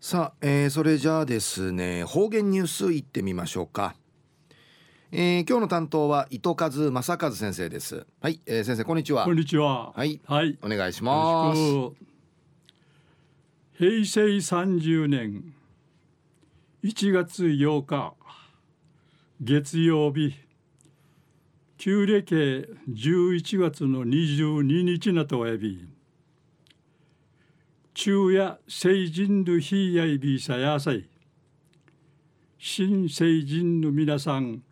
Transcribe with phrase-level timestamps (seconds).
[0.00, 3.96] さあ、えー、それじゃあですね方言ニュースいってみましょうか、
[5.10, 8.06] えー、今日の担当は糸数正和先生です。
[8.20, 9.24] はい、えー、先生こんにちは。
[9.24, 9.90] こんにちは。
[9.90, 11.60] はい、はい、お願いします。
[13.76, 15.52] 平成30年
[16.84, 18.14] 1月8日
[19.40, 20.32] 月曜日
[21.76, 25.88] 旧暦11月の22日なとおやび
[28.00, 31.08] 昼夜成人の日やいびさやさい。
[32.56, 34.62] 新成人の皆さん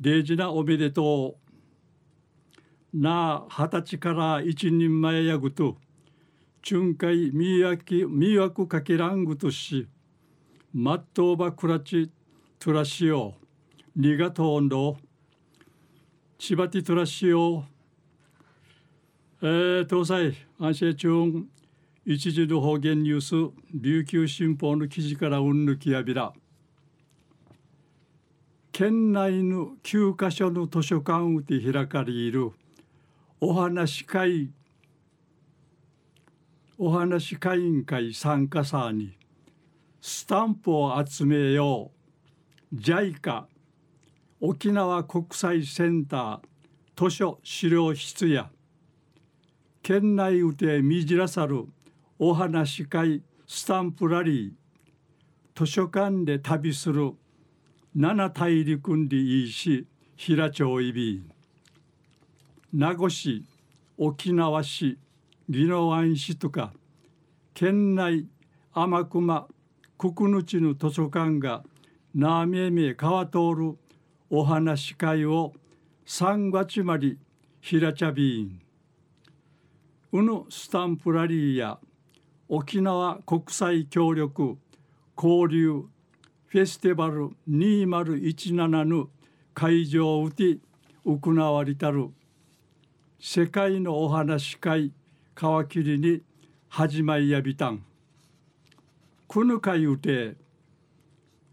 [0.00, 1.34] 大事なおめでと
[2.94, 2.96] う。
[2.96, 5.76] なあ二十歳から一人前やぐと
[6.62, 9.88] 巡回迷惑迷惑かけらんぐとし
[10.72, 12.12] まっとうばくらち
[12.60, 13.34] とらしよ
[13.96, 14.00] う。
[14.00, 14.98] にがとんど
[16.38, 17.64] ちばてとらしよ
[19.42, 19.48] う。
[19.48, 21.61] えー、東西安心中
[22.04, 26.32] 一時の方言ニュース琉球新報の記事からうんぬきやびら。
[28.72, 32.50] 県内の9カ所の図書館で開かれる
[33.40, 34.50] お話会
[36.76, 39.16] お話会員会参加者に
[40.00, 41.92] スタンプを集めよ
[42.72, 43.44] う JICA
[44.40, 46.40] 沖縄国際センター
[46.96, 48.50] 図書資料室や
[49.84, 51.66] 県内うてみじらさる
[52.24, 54.52] お話会スタンプラリー
[55.56, 57.14] 図書館で旅する
[57.96, 61.24] 七大陸んでいいし平町いび
[62.72, 63.44] 名護市
[63.98, 64.98] 沖縄市
[65.50, 66.72] 宜野湾市とか
[67.54, 68.28] 県内
[68.72, 69.48] 天熊
[69.98, 71.64] 国ぬちの図書館が
[72.14, 73.76] なめめ川通る
[74.30, 75.54] お話会を
[76.06, 77.16] 3月まで
[77.60, 78.60] 平茶びん
[80.12, 81.80] うぬスタンプラリーや
[82.54, 84.58] 沖縄国際協力
[85.16, 85.86] 交流
[86.48, 89.08] フェスティバル2017の
[89.54, 90.58] 会場で
[91.02, 92.10] 行われたる
[93.18, 94.92] 世界のお話会
[95.34, 96.20] 皮切りに
[96.68, 97.82] 始まりやびたん。
[99.26, 100.34] この会うて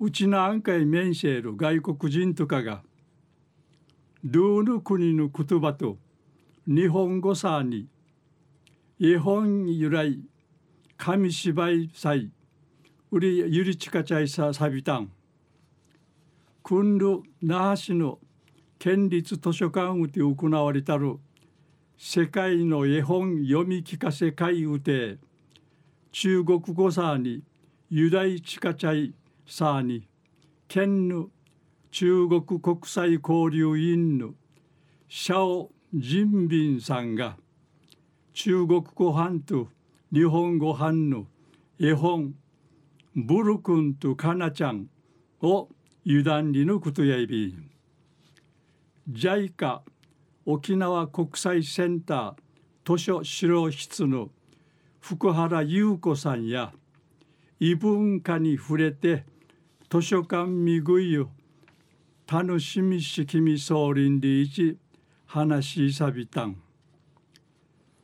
[0.00, 2.80] うちなあんかい面せる外国人とかが
[4.24, 5.98] ルール国の言葉と
[6.66, 7.86] 日本語さに
[8.98, 10.18] 日本由来
[11.06, 12.32] 紙芝居祭
[13.12, 15.12] 売りゆりちかちゃいささびたん
[16.64, 18.18] くんる那覇市の
[18.80, 21.20] 県立図書館うて行われたる
[21.96, 25.18] 世界の絵本読み聞かせ会うて
[26.10, 27.44] 中国語さに
[27.88, 29.14] ユダイチカチャイ
[29.46, 30.08] さに
[30.66, 31.28] 県の
[31.92, 34.30] 中国国際交流員の
[35.08, 37.36] シャオ・ジンビンさんが
[38.34, 39.68] 中国語版と
[40.16, 41.26] 日本語版の
[41.78, 42.34] 絵本
[43.14, 44.88] ブル君とカナちゃん
[45.42, 45.68] を
[46.06, 47.54] 油断にのことやいび。
[49.12, 49.80] JICA
[50.46, 54.30] 沖縄国際センター図書資料室の
[55.00, 56.72] 福原優子さんや
[57.60, 59.26] 異文化に触れて
[59.90, 61.28] 図書館見食いを
[62.26, 64.78] 楽しみしきみ総林で一
[65.26, 66.56] 話しさびたん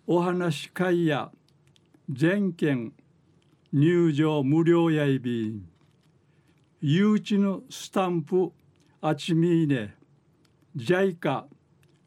[0.06, 1.30] お話会や
[2.10, 2.92] 全県
[3.72, 5.68] 入場無料やいびん。
[6.80, 8.52] 誘致のスタンプ
[9.00, 9.94] あちみいね。
[10.76, 11.44] JICA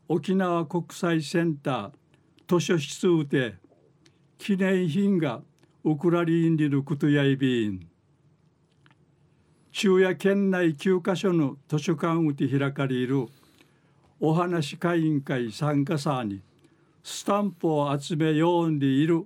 [0.09, 1.91] 沖縄国際センター
[2.47, 3.55] 図書室で
[4.37, 5.41] 記念品が
[5.83, 7.87] ウクラリンリのことやいびん。
[9.71, 13.27] 中夜県内9カ所の図書館うて開かれる
[14.19, 16.41] お話会員会参加者に
[17.03, 19.25] スタンプを集めようんでいる